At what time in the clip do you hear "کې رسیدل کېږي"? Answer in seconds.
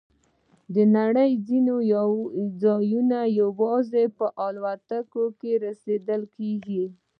5.39-6.85